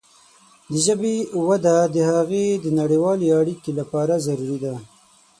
[0.71, 1.15] د ژبې
[1.47, 4.75] وده د هغې د نړیوالې اړیکې لپاره ضروري ده.